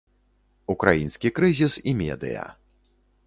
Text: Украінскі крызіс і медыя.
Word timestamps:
Украінскі 0.75 1.31
крызіс 1.39 1.73
і 1.91 1.95
медыя. 1.99 2.49